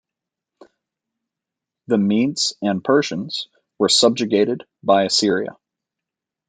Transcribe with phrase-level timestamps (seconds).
[1.85, 5.55] The Medes and Persians were subjugated by Assyria.